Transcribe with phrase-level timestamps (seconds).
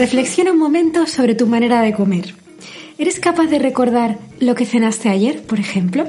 [0.00, 2.34] Reflexiona un momento sobre tu manera de comer.
[2.96, 6.06] ¿Eres capaz de recordar lo que cenaste ayer, por ejemplo?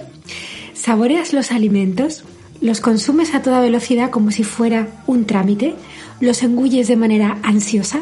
[0.74, 2.24] ¿Saboreas los alimentos?
[2.62, 5.76] ¿Los consumes a toda velocidad como si fuera un trámite?
[6.22, 8.00] ¿Los engulles de manera ansiosa?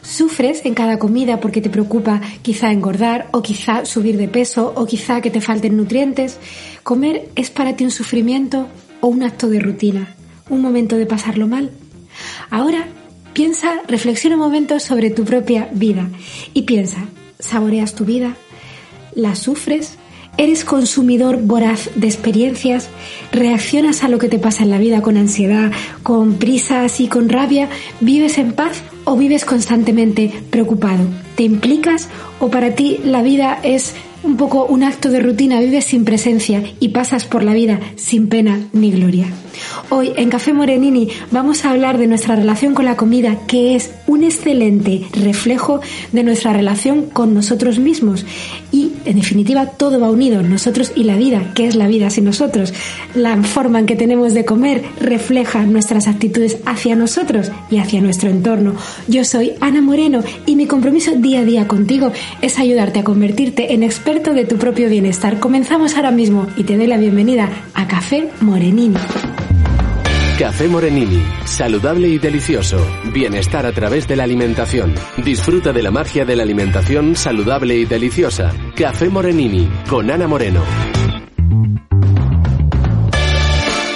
[0.00, 4.86] ¿Sufres en cada comida porque te preocupa quizá engordar o quizá subir de peso o
[4.86, 6.38] quizá que te falten nutrientes?
[6.82, 8.68] ¿Comer es para ti un sufrimiento
[9.02, 10.14] o un acto de rutina?
[10.48, 11.72] ¿Un momento de pasarlo mal?
[12.48, 12.88] Ahora
[13.36, 16.08] piensa, reflexiona un momento sobre tu propia vida
[16.54, 17.04] y piensa,
[17.38, 18.34] ¿saboreas tu vida?
[19.14, 19.98] ¿La sufres?
[20.38, 22.88] ¿Eres consumidor voraz de experiencias?
[23.32, 25.70] ¿Reaccionas a lo que te pasa en la vida con ansiedad,
[26.02, 27.68] con prisas y con rabia?
[28.00, 31.04] ¿Vives en paz o vives constantemente preocupado?
[31.36, 32.08] ¿Te implicas
[32.40, 36.62] o para ti la vida es un poco un acto de rutina, vives sin presencia
[36.80, 39.26] y pasas por la vida sin pena ni gloria.
[39.90, 43.92] Hoy en Café Morenini vamos a hablar de nuestra relación con la comida, que es
[44.06, 45.80] un excelente reflejo
[46.12, 48.24] de nuestra relación con nosotros mismos.
[48.72, 52.24] Y en definitiva todo va unido, nosotros y la vida, que es la vida sin
[52.24, 52.74] nosotros.
[53.14, 58.30] La forma en que tenemos de comer refleja nuestras actitudes hacia nosotros y hacia nuestro
[58.30, 58.74] entorno.
[59.08, 62.12] Yo soy Ana Moreno y mi compromiso día a día contigo
[62.42, 65.38] es ayudarte a convertirte en experto de tu propio bienestar.
[65.38, 68.96] Comenzamos ahora mismo y te doy la bienvenida a Café Morenini.
[70.38, 72.76] Café Morenini, saludable y delicioso.
[73.10, 74.94] Bienestar a través de la alimentación.
[75.24, 78.52] Disfruta de la magia de la alimentación saludable y deliciosa.
[78.76, 80.60] Café Morenini, con Ana Moreno.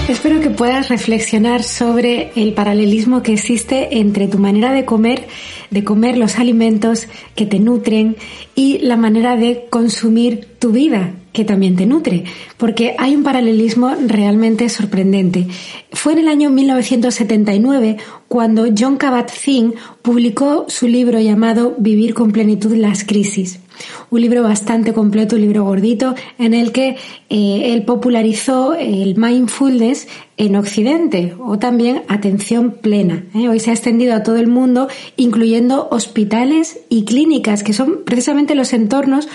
[0.08, 5.28] Espero que puedas reflexionar sobre el paralelismo que existe entre tu manera de comer,
[5.70, 8.16] de comer los alimentos que te nutren
[8.54, 12.24] y la manera de consumir tu vida, que también te nutre,
[12.56, 15.46] porque hay un paralelismo realmente sorprendente.
[15.92, 17.96] Fue en el año 1979
[18.28, 23.60] cuando John Kabat-Zinn publicó su libro llamado Vivir con plenitud las crisis
[24.10, 26.96] un libro bastante completo, un libro gordito, en el que
[27.28, 33.24] eh, él popularizó el mindfulness en Occidente o también atención plena.
[33.34, 33.48] ¿eh?
[33.48, 38.54] Hoy se ha extendido a todo el mundo, incluyendo hospitales y clínicas, que son precisamente
[38.54, 39.28] los entornos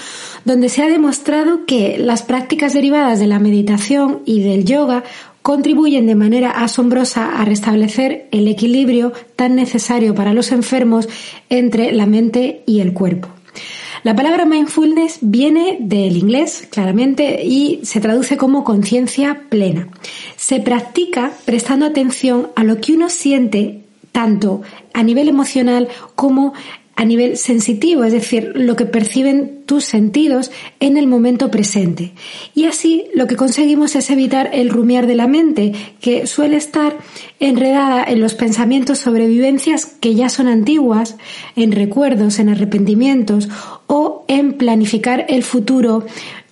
[0.45, 5.03] donde se ha demostrado que las prácticas derivadas de la meditación y del yoga
[5.41, 11.09] contribuyen de manera asombrosa a restablecer el equilibrio tan necesario para los enfermos
[11.49, 13.27] entre la mente y el cuerpo.
[14.03, 19.87] La palabra mindfulness viene del inglés, claramente, y se traduce como conciencia plena.
[20.35, 23.81] Se practica prestando atención a lo que uno siente
[24.11, 24.61] tanto
[24.93, 26.53] a nivel emocional como
[26.95, 32.13] a nivel sensitivo, es decir, lo que perciben tus sentidos en el momento presente.
[32.53, 36.97] Y así lo que conseguimos es evitar el rumiar de la mente, que suele estar
[37.39, 41.17] enredada en los pensamientos sobre vivencias que ya son antiguas,
[41.55, 43.49] en recuerdos, en arrepentimientos
[43.87, 46.05] o en planificar el futuro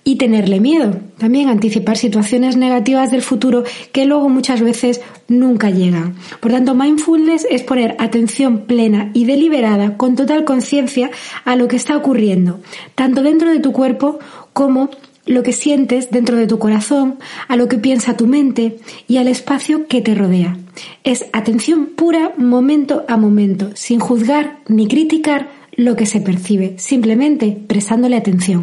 [0.04, 1.00] y tenerle miedo.
[1.18, 6.14] También anticipar situaciones negativas del futuro que luego muchas veces nunca llegan.
[6.40, 11.10] Por tanto, mindfulness es poner atención plena y deliberada con total conciencia
[11.44, 12.60] a lo que está ocurriendo,
[12.94, 14.18] tanto dentro de tu cuerpo
[14.52, 14.90] como
[15.26, 18.78] lo que sientes dentro de tu corazón, a lo que piensa tu mente
[19.08, 20.58] y al espacio que te rodea.
[21.02, 27.58] Es atención pura momento a momento, sin juzgar ni criticar lo que se percibe, simplemente
[27.66, 28.62] prestándole atención.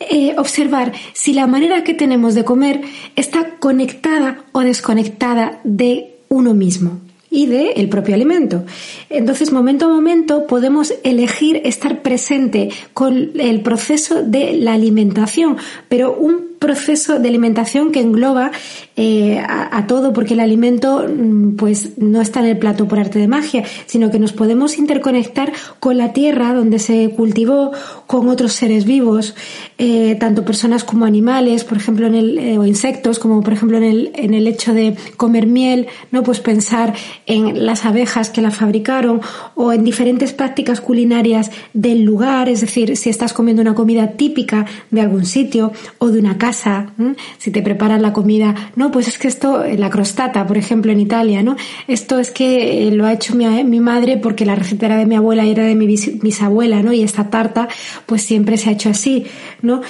[0.00, 2.82] eh, observar si la manera que tenemos de comer
[3.16, 8.64] está conectada o desconectada de uno mismo y de el propio alimento.
[9.10, 15.56] Entonces, momento a momento podemos elegir estar presente con el proceso de la alimentación,
[15.88, 18.50] pero un proceso de alimentación que engloba
[18.96, 23.18] eh, a, todo, porque el alimento mm, pues no está en el plato por arte
[23.18, 27.70] de magia, sino que nos podemos interconectar con la tierra donde se cultivó,
[28.06, 29.36] con otros seres vivos,
[29.78, 33.76] eh, tanto personas como animales, por ejemplo, en el, eh, o insectos, como por ejemplo
[33.78, 36.94] en el, en el hecho de comer miel, no pues pensar
[37.26, 39.20] en las abejas que la fabricaron
[39.54, 44.66] o en diferentes prácticas culinarias del lugar, es decir, si estás comiendo una comida típica
[44.90, 49.18] de algún sitio o de una casa, si te preparan la comida, no, pues es
[49.18, 51.56] que esto, la crostata, por ejemplo, en Italia, ¿no?
[51.86, 55.06] Esto es que eh, lo ha hecho mi, mi madre porque la receta era de
[55.06, 56.92] mi abuela y era de mi bisabuela, ¿no?
[56.92, 57.68] Y esta tarta,
[58.06, 59.26] pues siempre se ha hecho así,
[59.62, 59.82] ¿no?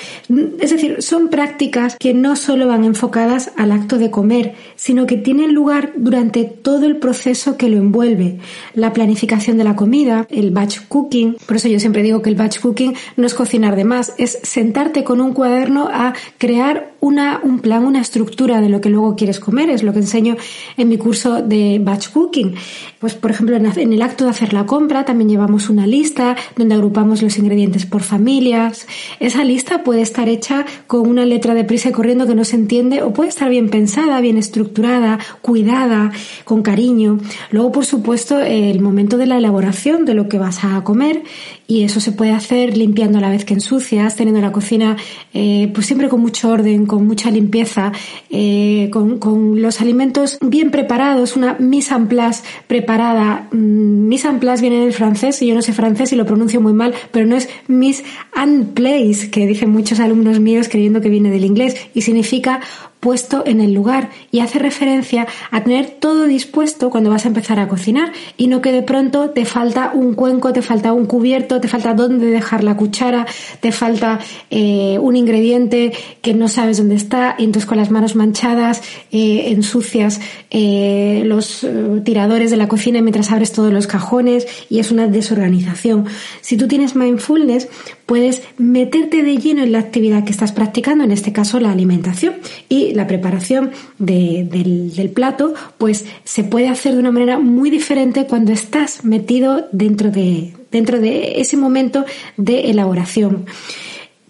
[0.61, 5.17] Es decir, son prácticas que no solo van enfocadas al acto de comer, sino que
[5.17, 8.39] tienen lugar durante todo el proceso que lo envuelve.
[8.75, 12.37] La planificación de la comida, el batch cooking, por eso yo siempre digo que el
[12.37, 16.89] batch cooking no es cocinar de más, es sentarte con un cuaderno a crear crear
[17.01, 19.71] una, un plan, una estructura de lo que luego quieres comer.
[19.71, 20.37] Es lo que enseño
[20.77, 22.55] en mi curso de batch cooking.
[22.99, 26.75] Pues, por ejemplo, en el acto de hacer la compra también llevamos una lista donde
[26.75, 28.87] agrupamos los ingredientes por familias.
[29.21, 32.57] Esa lista puede estar hecha con una letra de prisa y corriendo que no se
[32.57, 36.11] entiende o puede estar bien pensada, bien estructurada, cuidada,
[36.45, 37.19] con cariño.
[37.51, 41.23] Luego, por supuesto, el momento de la elaboración de lo que vas a comer
[41.67, 44.97] y eso se puede hacer limpiando a la vez que ensucias, teniendo la cocina
[45.35, 47.93] eh, pues siempre con mucho orden, con mucha limpieza,
[48.31, 53.49] eh, con, con, los alimentos bien preparados, una mise en place preparada.
[53.53, 56.61] Mm, mise en place viene del francés y yo no sé francés y lo pronuncio
[56.61, 58.03] muy mal, pero no es mise
[58.35, 62.61] en place, que dicen muchos alumnos míos creyendo que viene del inglés y significa
[63.01, 67.61] puesto en el lugar y hace referencia a tener todo dispuesto cuando vas a empezar
[67.61, 71.61] a cocinar y no que de pronto te falta un cuenco, te falta un cubierto,
[71.61, 73.27] te falta dónde dejar la cuchara,
[73.61, 74.19] te falta
[74.51, 75.93] eh, un ingrediente
[76.23, 81.67] que no sabes dónde está y entonces con las manos manchadas eh, ensucias eh, los
[82.05, 86.07] tiradores de la cocina mientras abres todos los cajones y es una desorganización.
[86.41, 87.69] Si tú tienes mindfulness,
[88.07, 92.37] puedes meterte de lleno en la actividad que estás practicando, en este caso la alimentación
[92.69, 98.53] y la preparación del, plato, pues se puede hacer de una manera muy diferente cuando
[98.53, 102.05] estás metido dentro de, dentro de ese momento
[102.37, 103.47] de elaboración.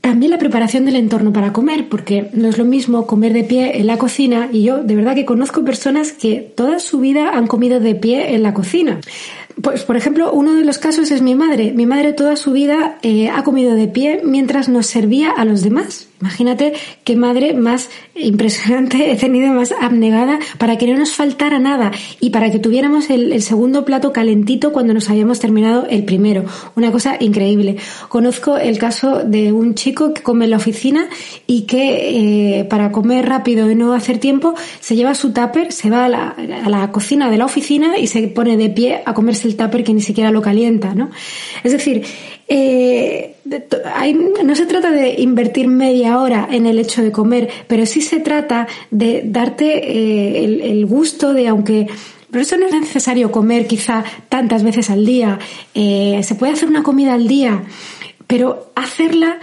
[0.01, 3.79] También la preparación del entorno para comer, porque no es lo mismo comer de pie
[3.79, 7.47] en la cocina y yo de verdad que conozco personas que toda su vida han
[7.47, 9.01] comido de pie en la cocina.
[9.63, 11.73] Pues, por ejemplo, uno de los casos es mi madre.
[11.73, 15.63] Mi madre toda su vida eh, ha comido de pie mientras nos servía a los
[15.63, 16.08] demás.
[16.21, 16.73] Imagínate
[17.05, 22.31] qué madre más impresionante he tenido, más abnegada, para que no nos faltara nada y
[22.31, 26.45] para que tuviéramos el, segundo plato calentito cuando nos habíamos terminado el primero.
[26.75, 27.77] Una cosa increíble.
[28.09, 31.09] Conozco el caso de un chico que come en la oficina
[31.47, 35.89] y que eh, para comer rápido y no hacer tiempo se lleva su tupper, se
[35.89, 36.29] va a la,
[36.65, 39.85] a la cocina de la oficina y se pone de pie a comerse el tupper
[39.85, 41.11] que ni siquiera lo calienta, ¿no?
[41.63, 42.05] Es decir,
[42.49, 43.37] eh,
[44.45, 48.21] no se trata de invertir media hora en el hecho de comer, pero sí se
[48.21, 51.87] trata de darte eh, el, gusto de, aunque
[52.31, 55.39] pero eso no es necesario comer quizá tantas veces al día.
[55.75, 57.65] Eh, se puede hacer una comida al día,
[58.27, 59.39] pero hacerla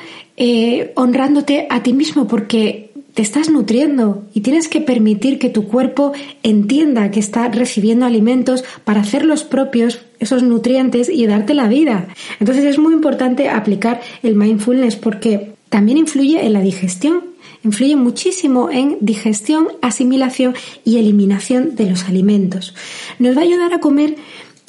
[0.95, 6.11] honrándote a ti mismo, porque te estás nutriendo y tienes que permitir que tu cuerpo
[6.43, 12.07] entienda que está recibiendo alimentos para hacer los propios esos nutrientes y darte la vida.
[12.39, 17.24] Entonces es muy importante aplicar el mindfulness porque también influye en la digestión,
[17.63, 22.75] influye muchísimo en digestión, asimilación y eliminación de los alimentos.
[23.19, 24.15] Nos va a ayudar a comer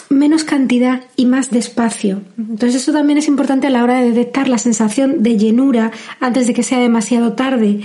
[0.09, 2.23] menos cantidad y más despacio.
[2.39, 6.47] Entonces eso también es importante a la hora de detectar la sensación de llenura antes
[6.47, 7.81] de que sea demasiado tarde.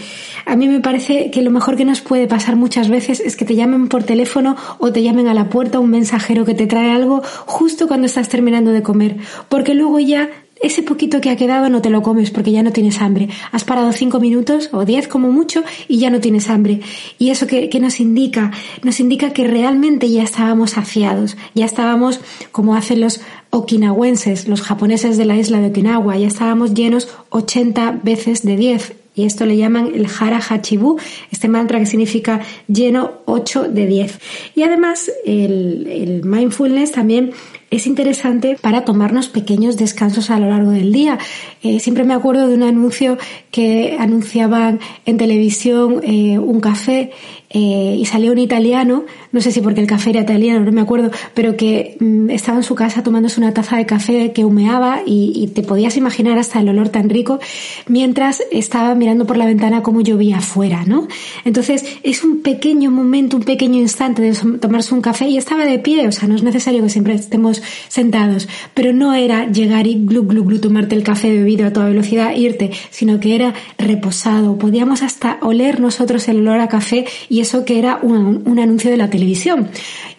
[0.46, 3.46] A mí me parece que lo mejor que nos puede pasar muchas veces es que
[3.46, 6.92] te llamen por teléfono o te llamen a la puerta un mensajero que te trae
[6.92, 9.18] algo justo cuando estás terminando de comer,
[9.50, 10.30] porque luego ya
[10.62, 13.30] ese poquito que ha quedado no te lo comes porque ya no tienes hambre.
[13.51, 16.82] Has parado cinco minutos o diez como mucho y ya no tienes hambre.
[17.18, 18.51] Y eso que, nos indica,
[18.84, 22.20] nos indica que realmente ya estábamos saciados, ya estábamos
[22.51, 28.00] como hacen los okinawenses, los japoneses de la isla de Okinawa, ya estábamos llenos 80
[28.03, 28.94] veces de 10.
[29.13, 30.98] Y esto le llaman el Hara Hachibu,
[31.32, 34.20] este mantra que significa lleno 8 de 10.
[34.56, 37.34] Y además el mindfulness también
[37.72, 41.18] es interesante para tomarnos pequeños descansos a lo largo del día.
[41.63, 43.18] Eh, siempre me acuerdo de un anuncio
[43.50, 47.12] que anunciaban en televisión eh, un café
[47.54, 50.82] eh, y salió un italiano, no sé si porque el café era italiano, no me
[50.82, 55.01] acuerdo, pero que mm, estaba en su casa tomándose una taza de café que humeaba
[55.06, 57.40] y, y, te podías imaginar hasta el olor tan rico
[57.88, 61.08] mientras estaba mirando por la ventana cómo llovía afuera, ¿no?
[61.44, 65.80] Entonces es un pequeño momento, un pequeño instante de tomarse un café y estaba de
[65.80, 69.96] pie, o sea, no es necesario que siempre estemos sentados, pero no era llegar y
[70.06, 74.58] glu glu glu tomarte el café bebido a toda velocidad, irte, sino que era reposado,
[74.58, 78.91] podíamos hasta oler nosotros el olor a café y eso que era un, un anuncio
[78.91, 79.70] de la televisión,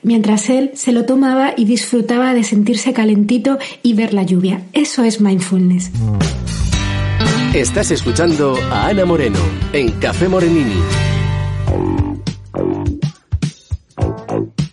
[0.02, 4.62] mientras él se lo tomaba y disfrutaba de sentirse calentito y ver la lluvia.
[4.72, 5.90] Eso es mindfulness.
[7.54, 9.38] Estás escuchando a Ana Moreno
[9.72, 10.80] en Café Morenini.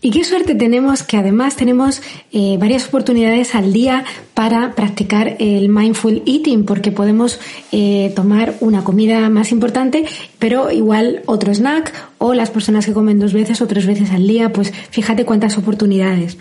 [0.10, 2.02] Y qué suerte tenemos que además tenemos
[2.32, 7.40] eh, varias oportunidades al día para practicar el mindful eating, porque podemos
[7.72, 10.06] eh, tomar una comida más importante,
[10.40, 14.28] pero igual otro snack, o las personas que comen dos veces o tres veces al
[14.28, 16.38] día, pues fíjate cuántas oportunidades.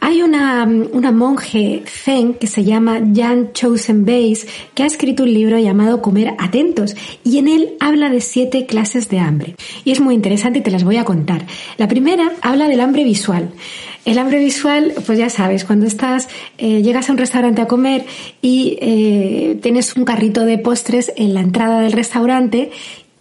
[0.00, 5.32] Hay una, una monje zen que se llama Jan Chosen Base, que ha escrito un
[5.32, 9.56] libro llamado Comer Atentos, y en él habla de siete clases de hambre.
[9.84, 11.46] Y es muy interesante y te las voy a contar.
[11.78, 13.50] La primera habla del hambre visual.
[14.04, 18.06] El hambre visual, pues ya sabes, cuando estás, eh, llegas a un restaurante a comer
[18.40, 22.70] y eh, tienes un carrito de postres en la entrada del restaurante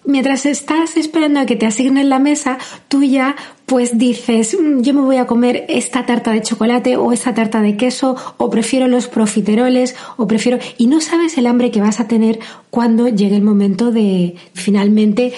[0.07, 3.35] mientras estás esperando a que te asignen la mesa, tú ya
[3.67, 7.61] pues dices, mm, yo me voy a comer esta tarta de chocolate o esta tarta
[7.61, 10.57] de queso o prefiero los profiteroles o prefiero...
[10.77, 12.39] y no sabes el hambre que vas a tener
[12.71, 15.33] cuando llegue el momento de finalmente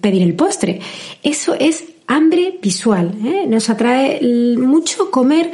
[0.00, 0.80] pedir el postre.
[1.22, 3.14] Eso es hambre visual.
[3.24, 3.44] ¿eh?
[3.46, 4.20] Nos atrae
[4.58, 5.52] mucho comer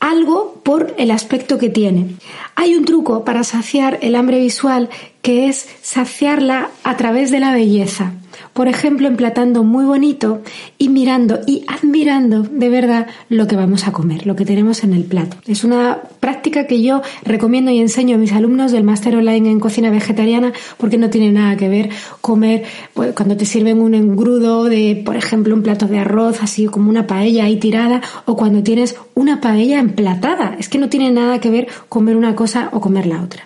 [0.00, 2.16] algo por el aspecto que tiene.
[2.56, 4.88] Hay un truco para saciar el hambre visual
[5.22, 8.14] que es saciarla a través de la belleza
[8.52, 10.42] por ejemplo, emplatando muy bonito
[10.78, 14.92] y mirando y admirando de verdad lo que vamos a comer, lo que tenemos en
[14.92, 15.36] el plato.
[15.46, 19.60] Es una práctica que yo recomiendo y enseño a mis alumnos del máster online en
[19.60, 21.90] cocina vegetariana porque no tiene nada que ver
[22.20, 22.64] comer
[22.94, 26.90] pues, cuando te sirven un engrudo de, por ejemplo, un plato de arroz así como
[26.90, 30.56] una paella ahí tirada o cuando tienes una paella emplatada.
[30.58, 33.44] Es que no tiene nada que ver comer una cosa o comer la otra.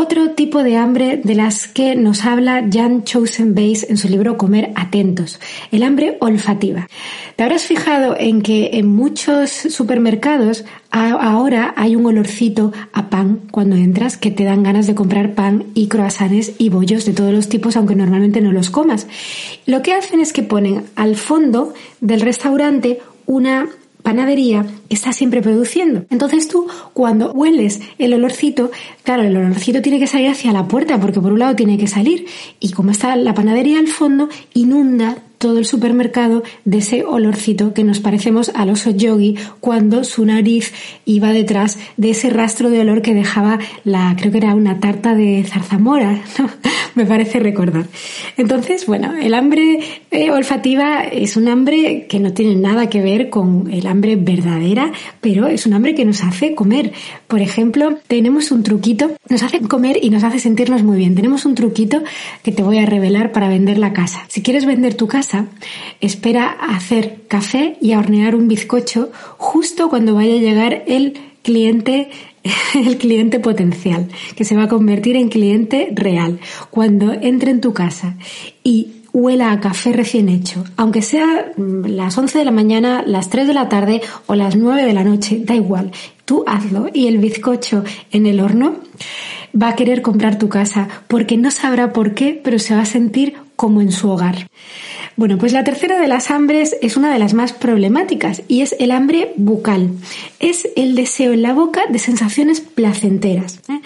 [0.00, 4.38] Otro tipo de hambre de las que nos habla Jan Chosen Base en su libro
[4.38, 5.40] Comer Atentos,
[5.72, 6.86] el hambre olfativa.
[7.34, 13.74] Te habrás fijado en que en muchos supermercados ahora hay un olorcito a pan cuando
[13.74, 17.48] entras que te dan ganas de comprar pan y croissants y bollos de todos los
[17.48, 19.08] tipos aunque normalmente no los comas.
[19.66, 23.66] Lo que hacen es que ponen al fondo del restaurante una
[24.02, 26.04] panadería está siempre produciendo.
[26.10, 28.70] Entonces tú, cuando hueles el olorcito,
[29.02, 31.86] claro, el olorcito tiene que salir hacia la puerta, porque por un lado tiene que
[31.86, 32.26] salir,
[32.60, 37.84] y como está la panadería al fondo, inunda todo el supermercado de ese olorcito que
[37.84, 40.72] nos parecemos al oso yogi cuando su nariz
[41.04, 45.14] iba detrás de ese rastro de olor que dejaba la, creo que era una tarta
[45.14, 46.22] de zarzamora,
[46.94, 47.86] me parece recordar.
[48.36, 49.80] Entonces, bueno, el hambre
[50.10, 54.92] eh, olfativa es un hambre que no tiene nada que ver con el hambre verdadera,
[55.20, 56.92] pero es un hambre que nos hace comer.
[57.28, 61.14] Por ejemplo, tenemos un truquito, nos hace comer y nos hace sentirnos muy bien.
[61.14, 62.02] Tenemos un truquito
[62.42, 64.24] que te voy a revelar para vender la casa.
[64.28, 65.27] Si quieres vender tu casa,
[66.00, 72.10] espera hacer café y a hornear un bizcocho justo cuando vaya a llegar el cliente
[72.74, 76.40] el cliente potencial, que se va a convertir en cliente real.
[76.70, 78.14] Cuando entre en tu casa
[78.62, 83.30] y huela a café recién hecho, aunque sea mm, las 11 de la mañana, las
[83.30, 85.92] 3 de la tarde o las 9 de la noche, da igual,
[86.24, 88.76] tú hazlo y el bizcocho en el horno
[89.60, 92.86] va a querer comprar tu casa porque no sabrá por qué, pero se va a
[92.86, 94.48] sentir como en su hogar.
[95.16, 98.76] Bueno, pues la tercera de las hambres es una de las más problemáticas y es
[98.78, 99.90] el hambre bucal.
[100.38, 103.58] Es el deseo en la boca de sensaciones placenteras.
[103.68, 103.80] ¿eh?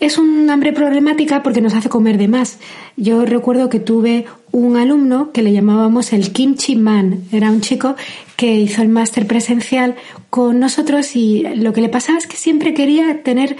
[0.00, 2.58] Es un hambre problemática porque nos hace comer de más.
[2.96, 7.24] Yo recuerdo que tuve un alumno que le llamábamos el kimchi man.
[7.30, 7.96] Era un chico
[8.36, 9.94] que hizo el máster presencial
[10.30, 13.58] con nosotros y lo que le pasaba es que siempre quería tener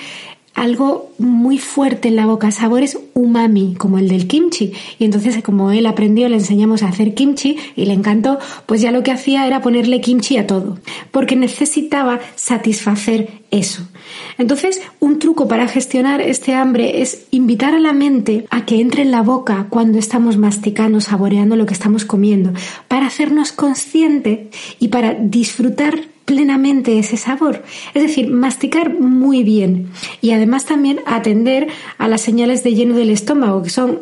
[0.59, 4.73] algo muy fuerte en la boca, sabores umami, como el del kimchi.
[4.99, 8.91] Y entonces, como él aprendió, le enseñamos a hacer kimchi y le encantó, pues ya
[8.91, 10.79] lo que hacía era ponerle kimchi a todo,
[11.11, 13.89] porque necesitaba satisfacer eso.
[14.37, 19.03] Entonces, un truco para gestionar este hambre es invitar a la mente a que entre
[19.03, 22.53] en la boca cuando estamos masticando, saboreando lo que estamos comiendo,
[22.89, 27.65] para hacernos consciente y para disfrutar plenamente ese sabor.
[27.95, 29.89] Es decir, masticar muy bien
[30.21, 34.01] y además también atender a las señales de lleno del estómago, que son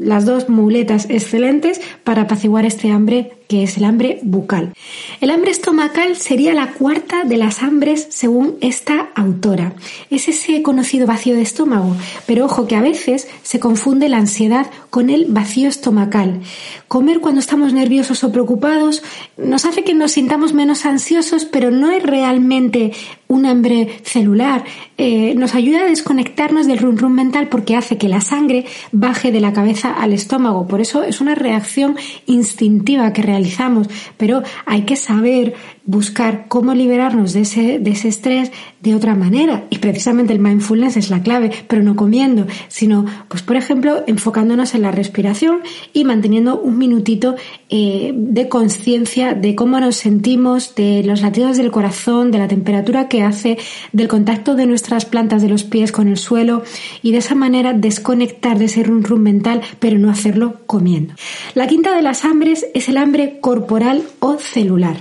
[0.00, 4.72] las dos muletas excelentes para apaciguar este hambre que es el hambre bucal.
[5.20, 9.74] El hambre estomacal sería la cuarta de las hambres según esta autora.
[10.08, 14.70] Es ese conocido vacío de estómago, pero ojo que a veces se confunde la ansiedad
[14.88, 16.40] con el vacío estomacal.
[16.86, 19.02] Comer cuando estamos nerviosos o preocupados
[19.36, 22.92] nos hace que nos sintamos menos ansiosos, pero no es realmente
[23.30, 24.64] un hambre celular.
[24.98, 29.32] Eh, nos ayuda a desconectarnos del run run mental porque hace que la sangre baje
[29.32, 30.66] de la cabeza al estómago.
[30.66, 31.96] Por eso es una reacción
[32.26, 38.52] instintiva que realizamos pero hay que saber buscar cómo liberarnos de ese, de ese estrés
[38.80, 39.66] de otra manera.
[39.70, 44.74] Y precisamente el mindfulness es la clave, pero no comiendo, sino, pues por ejemplo, enfocándonos
[44.74, 45.60] en la respiración
[45.92, 47.36] y manteniendo un minutito
[47.68, 53.08] eh, de conciencia de cómo nos sentimos, de los latidos del corazón, de la temperatura
[53.08, 53.58] que hace,
[53.92, 56.62] del contacto de nuestras plantas de los pies con el suelo
[57.02, 61.14] y de esa manera desconectar de ese rum rum mental, pero no hacerlo comiendo.
[61.54, 64.96] La quinta de las hambres es el hambre corporal o celular.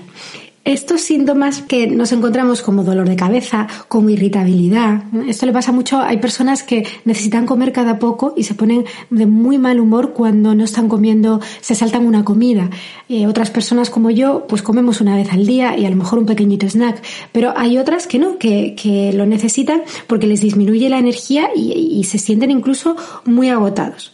[0.65, 5.99] Estos síntomas que nos encontramos como dolor de cabeza, como irritabilidad, esto le pasa mucho,
[6.01, 10.53] hay personas que necesitan comer cada poco y se ponen de muy mal humor cuando
[10.55, 12.69] no están comiendo, se saltan una comida.
[13.07, 16.19] Eh, otras personas como yo, pues comemos una vez al día y a lo mejor
[16.19, 17.01] un pequeñito snack,
[17.31, 22.17] pero hay otras que no, que, lo necesitan porque les disminuye la energía y se
[22.17, 24.11] sienten incluso muy agotados.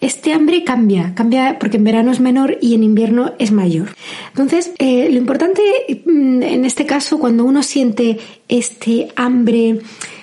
[0.00, 3.88] Este hambre cambia, cambia porque en verano es menor y en invierno es mayor.
[4.28, 5.60] Entonces, eh, lo importante
[6.06, 9.80] mm, en este caso, cuando uno siente este hambre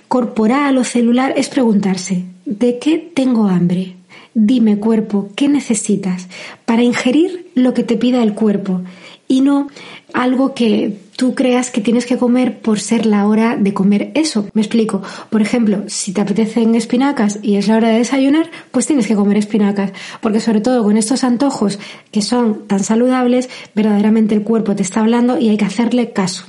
[0.08, 3.96] corporal o celular, es preguntarse, ¿de qué tengo hambre?
[4.34, 6.28] Dime cuerpo, ¿qué necesitas?
[6.66, 8.82] Para ingerir lo que te pida el cuerpo
[9.28, 9.68] y no
[10.14, 14.48] algo que tú creas que tienes que comer por ser la hora de comer eso.
[14.54, 15.02] Me explico.
[15.30, 19.16] Por ejemplo, si te apetecen espinacas y es la hora de desayunar, pues tienes que
[19.16, 19.92] comer espinacas.
[20.22, 21.80] Porque sobre todo con estos antojos
[22.12, 26.46] que son tan saludables, verdaderamente el cuerpo te está hablando y hay que hacerle caso.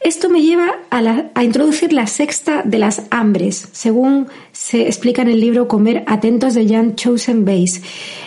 [0.00, 5.40] Esto me lleva a, introducir la sexta de las hambres, según se explica en el
[5.40, 7.82] libro Comer Atentos de Jan Chosen Base.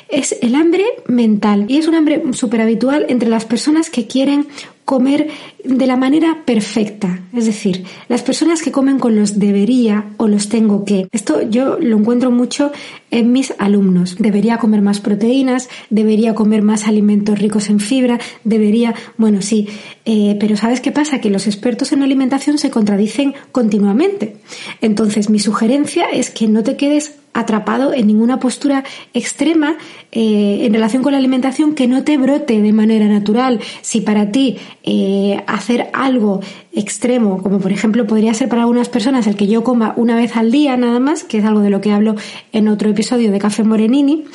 [0.10, 4.48] Es el hambre mental y es un hambre súper habitual entre las personas que quieren
[4.92, 5.30] comer
[5.64, 7.22] de la manera perfecta.
[7.34, 11.08] Es decir, las personas que comen con los debería o los tengo que.
[11.14, 12.74] Esto yo lo encuentro mucho
[13.10, 14.18] en mis alumnos.
[14.20, 19.70] Debería comer más proteínas, debería comer más alimentos ricos en fibra, debería, bueno, sí,
[20.04, 21.22] eh, pero ¿sabes qué pasa?
[21.22, 24.36] Que los expertos en alimentación se contradicen continuamente.
[24.82, 29.78] Entonces, mi sugerencia es que no te quedes atrapado en ninguna postura extrema
[30.12, 33.60] eh, en relación con la alimentación que no te brote de manera natural.
[33.82, 36.42] Si para ti eh, hacer algo
[36.74, 40.36] extremo, como por ejemplo podría ser para algunas personas el que yo coma una vez
[40.36, 42.16] al día nada más, que es algo de lo que hablo
[42.52, 44.26] en otro episodio de Café Morenini,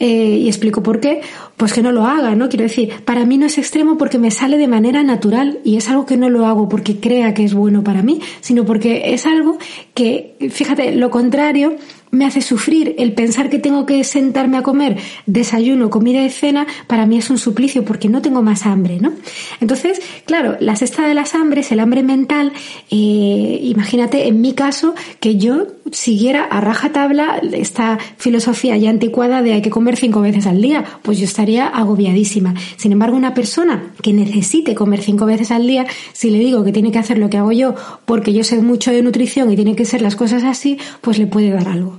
[0.00, 1.22] eh, y explico por qué,
[1.56, 2.48] pues que no lo haga, ¿no?
[2.48, 5.88] Quiero decir, para mí no es extremo porque me sale de manera natural y es
[5.88, 9.26] algo que no lo hago porque crea que es bueno para mí, sino porque es
[9.26, 9.58] algo
[9.94, 11.76] que, fíjate, lo contrario
[12.10, 12.94] me hace sufrir.
[12.98, 17.30] El pensar que tengo que sentarme a comer desayuno, comida y cena, para mí es
[17.30, 19.12] un suplicio porque no tengo más hambre, ¿no?
[19.60, 22.52] Entonces, claro, la sexta de las hambres, el hambre mental,
[22.90, 29.52] eh, imagínate en mi caso que yo siguiera a rajatabla esta filosofía ya anticuada de
[29.52, 32.54] hay que comer cinco veces al día, pues yo estaría agobiadísima.
[32.76, 36.72] Sin embargo, una persona que necesite comer cinco veces al día, si le digo que
[36.72, 37.74] tiene que hacer lo que hago yo
[38.04, 41.26] porque yo sé mucho de nutrición y tiene que ser las cosas así, pues le
[41.26, 41.98] puede dar algo.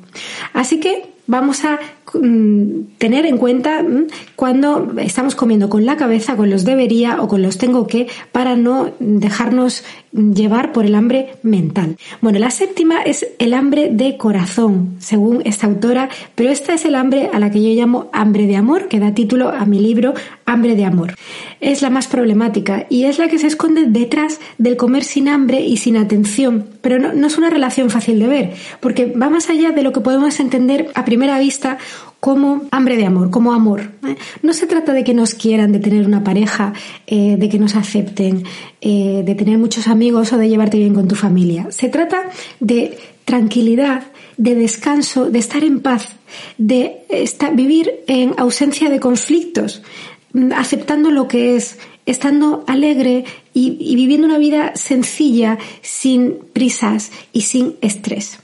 [0.53, 1.79] Así que vamos a
[2.11, 7.41] tener en cuenta mm, cuando estamos comiendo con la cabeza, con los debería o con
[7.41, 11.97] los tengo que, para no dejarnos llevar por el hambre mental.
[12.21, 16.95] Bueno, la séptima es el hambre de corazón, según esta autora, pero esta es el
[16.95, 20.13] hambre a la que yo llamo hambre de amor, que da título a mi libro
[20.45, 21.15] Hambre de amor.
[21.61, 25.61] Es la más problemática y es la que se esconde detrás del comer sin hambre
[25.61, 29.71] y sin atención, pero no es una relación fácil de ver, porque va más allá
[29.71, 31.77] de lo que podemos entender a primera vista
[32.19, 33.91] como hambre de amor, como amor.
[34.05, 34.17] ¿eh?
[34.43, 36.73] No se trata de que nos quieran, de tener una pareja,
[37.07, 38.43] eh, de que nos acepten,
[38.81, 41.67] eh, de tener muchos amigos o de llevarte bien con tu familia.
[41.69, 44.03] Se trata de tranquilidad,
[44.37, 46.09] de descanso, de estar en paz,
[46.57, 47.05] de
[47.53, 49.81] vivir en ausencia de conflictos,
[50.33, 57.41] mm, aceptando lo que es, estando alegre y viviendo una vida sencilla, sin prisas y
[57.41, 58.39] sin estrés.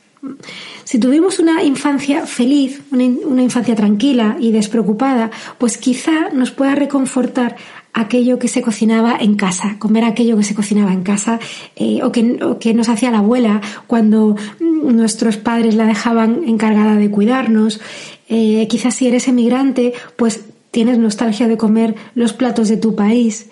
[0.83, 7.55] Si tuvimos una infancia feliz, una, infancia tranquila y despreocupada, pues quizá nos pueda reconfortar
[7.93, 11.39] aquello que se cocinaba en casa, comer aquello que se cocinaba en casa
[11.75, 17.79] eh, o, que, nos hacía la abuela cuando nuestros padres la dejaban encargada de cuidarnos.
[18.27, 23.47] Eh, quizás si eres emigrante, pues tienes nostalgia de comer los platos de tu país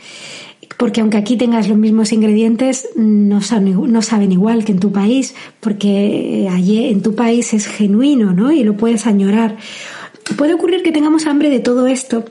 [0.77, 6.47] porque aunque aquí tengas los mismos ingredientes, no saben, igual que en tu país, porque
[6.51, 8.51] allí en tu país es genuino, ¿no?
[8.51, 9.57] Y lo puedes añorar.
[10.37, 12.25] Puede ocurrir que tengamos hambre de todo esto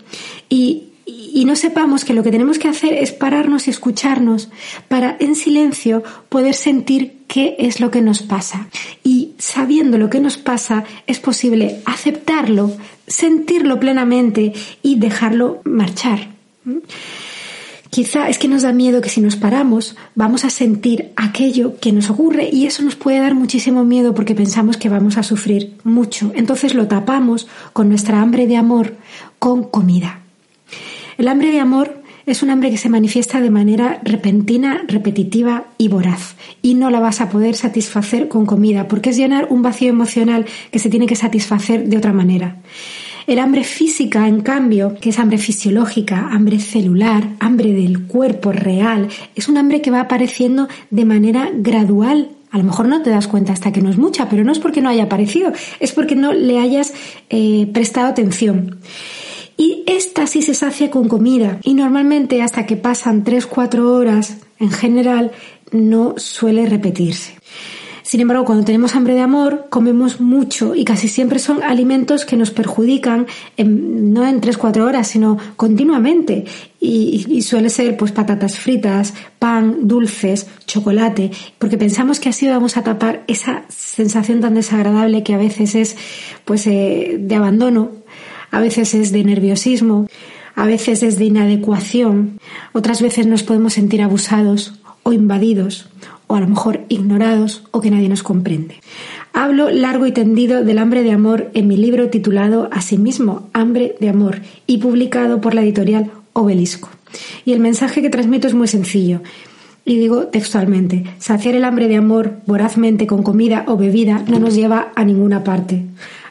[0.49, 4.51] y, y no sepamos que lo que tenemos que hacer es pararnos y escucharnos
[4.88, 8.68] para en silencio poder sentir qué es lo que nos pasa.
[9.03, 12.73] Y sabiendo lo que nos pasa es posible aceptarlo,
[13.07, 16.29] sentirlo plenamente y dejarlo marchar.
[17.94, 21.92] Quizá es que nos da miedo que si nos paramos vamos a sentir aquello que
[21.92, 25.74] nos ocurre y eso nos puede dar muchísimo miedo porque pensamos que vamos a sufrir
[25.85, 26.33] mucho.
[26.35, 28.96] Entonces lo tapamos con nuestra hambre de amor
[29.38, 30.22] con comida.
[31.18, 35.88] El hambre de amor es un hambre que se manifiesta de manera repentina, repetitiva y
[35.88, 36.35] voraz.
[36.62, 40.46] Y no la vas a poder satisfacer con comida, porque es llenar un vacío emocional
[40.70, 42.57] que se tiene que satisfacer de otra manera.
[43.33, 49.09] El hambre física, en cambio, que es hambre fisiológica, hambre celular, hambre del cuerpo real,
[49.35, 53.29] es un hambre que va apareciendo de manera gradual a lo mejor no te das
[53.29, 56.14] cuenta hasta que no es mucha, pero no es porque no haya aparecido, es porque
[56.14, 56.92] no le hayas
[57.31, 58.81] eh, prestado atención.
[59.57, 64.71] Y esta sí se sacia con comida y normalmente hasta que pasan 3-4 horas en
[64.71, 65.33] general
[65.71, 67.33] no suele repetirse.
[68.12, 72.37] Sin embargo, cuando tenemos hambre de amor, comemos mucho y casi siempre son alimentos que
[72.37, 76.44] nos perjudican no en 3-4 horas, sino continuamente.
[76.79, 82.77] Y, y, suele ser pues patatas fritas, pan, dulces, chocolate, porque pensamos que así vamos
[82.77, 85.96] a tapar esa sensación tan desagradable que a veces es
[86.44, 87.92] pues eh, de abandono
[88.51, 90.07] a veces es de nerviosismo,
[90.55, 92.38] a veces es de inadecuación,
[92.75, 95.88] otras veces nos podemos sentir abusados o invadidos,
[96.33, 98.77] o a lo mejor ignorados o que nadie nos comprende.
[99.35, 104.09] Hablo largo y tendido del hambre de amor en mi libro titulado Asimismo, Hambre de
[104.09, 106.88] Amor y publicado por la editorial Obelisco.
[107.45, 109.21] Y el mensaje que transmito es muy sencillo.
[109.85, 114.55] Y digo textualmente, saciar el hambre de amor vorazmente con comida o bebida no nos
[114.55, 115.85] lleva a ninguna parte.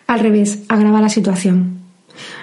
[0.07, 1.81] Al revés, agrava la situación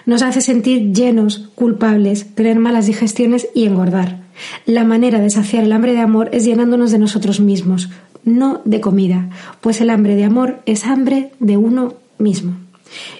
[0.07, 4.28] nos hace sentir llenos, culpables, tener malas digestiones y engordar.
[4.67, 7.89] La manera de saciar el hambre de amor es llenándonos de nosotros mismos,
[8.25, 9.29] no de comida,
[9.61, 12.57] pues el hambre de amor es hambre de uno mismo.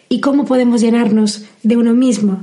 [0.09, 2.43] ¿Y cómo podemos llenarnos de uno mismo?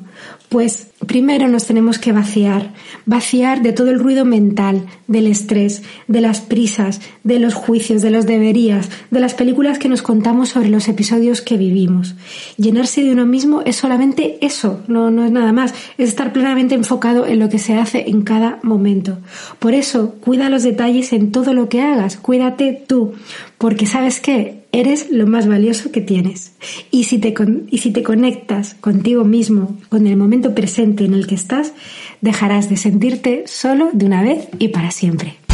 [0.50, 2.74] Pues primero nos tenemos que vaciar,
[3.06, 8.12] vaciar de todo el ruido mental, del estrés, de las prisas, de los juicios, de
[8.12, 12.16] los deberías, de las películas que nos contamos sobre los episodios que vivimos.
[12.58, 16.76] Llenarse de uno mismo es solamente eso, no, no es nada más, es estar plenamente
[16.76, 19.20] enfocado en lo que se hace en cada momento.
[19.60, 23.14] Por eso, cuida los detalles en todo lo que hagas, cuídate tú,
[23.58, 26.52] porque sabes que eres lo más valioso que tienes.
[26.92, 27.34] Y si te,
[27.70, 30.54] y si te conectas contigo mismo, con el momento
[30.86, 31.74] en el que estás,
[32.22, 35.45] dejarás de sentirte solo de una vez y para siempre.